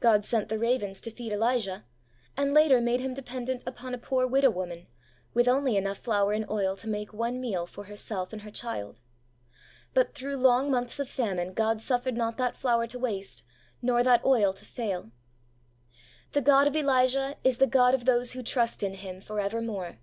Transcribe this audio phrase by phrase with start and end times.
[0.00, 1.84] God sent the ravens to feed Elijah,
[2.38, 4.86] and later made him dependent upon a poor widow woman,
[5.34, 9.02] with only enough flour and oil to make one meal for herself and her child.
[9.92, 13.44] But through long months of famine God suffered not that flour to waste,
[13.82, 15.10] nor that oil to fail.
[16.32, 19.98] The God of Elijah is the God of those who trust in Him for evermore.